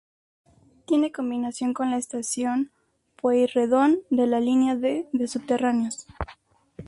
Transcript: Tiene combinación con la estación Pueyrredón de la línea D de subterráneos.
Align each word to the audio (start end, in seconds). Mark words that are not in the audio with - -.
Tiene 0.87 1.11
combinación 1.11 1.75
con 1.75 1.91
la 1.91 1.97
estación 1.97 2.71
Pueyrredón 3.17 3.99
de 4.09 4.25
la 4.25 4.39
línea 4.39 4.75
D 4.75 5.07
de 5.13 5.27
subterráneos. 5.27 6.07